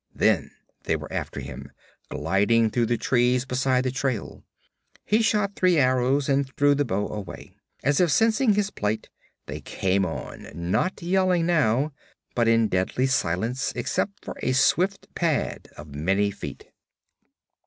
[0.15, 0.49] Then
[0.85, 1.71] they were after him,
[2.09, 4.43] gliding through the trees beside the trail.
[5.05, 7.55] He shot three arrows and threw the bow away.
[7.83, 9.09] As if sensing his plight,
[9.45, 11.91] they came on, not yelling now,
[12.33, 16.71] but in deadly silence except for a swift pad of many feet.